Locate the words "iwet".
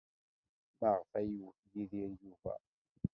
1.35-1.59